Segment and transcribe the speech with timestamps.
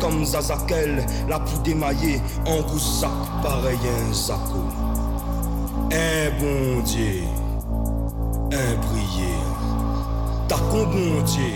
[0.00, 3.10] Comme Zazakel, la poudre démaillée en goussac,
[3.42, 4.64] pareil un zaco.
[5.92, 7.22] Un bon Dieu,
[8.52, 9.56] un prière.
[10.48, 11.54] T'as con bon Dieu,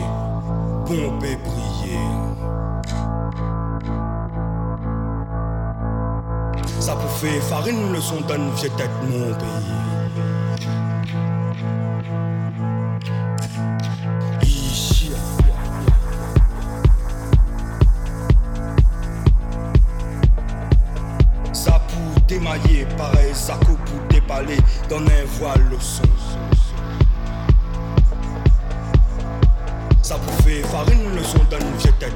[0.86, 1.40] bon prière.
[6.78, 9.90] Ça pour faire farine le son d'un vieux tête mon pays.
[23.00, 23.32] Pareil,
[23.86, 26.02] pour déballer, dans un voile le son.
[30.02, 32.12] Ça pour faire farine le son d'un vieux tête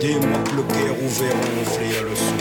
[0.00, 2.36] des mots cloqués ouverts offrir le son.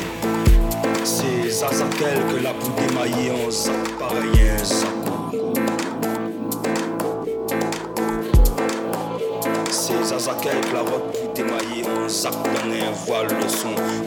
[1.03, 4.89] C'est ça, ça que la poudre émaillée en sac pareil, un sac.
[9.71, 14.06] C'est ça, que la robe tout émaillée en sac dans un voile le son.